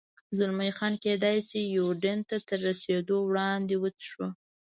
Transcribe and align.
زلمی 0.37 0.71
خان: 0.77 0.93
کېدای 1.03 1.37
شي 1.49 1.61
یوډین 1.77 2.19
ته 2.29 2.35
تر 2.47 2.59
رسېدو 2.67 3.17
وړاندې، 3.23 3.75
وڅښو. 3.79 4.27